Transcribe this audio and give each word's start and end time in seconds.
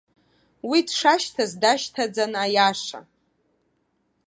Уи 0.69 0.79
дшашьҭаз 0.87 1.51
дашьҭаӡан 1.61 2.33
аиаша. 2.43 2.99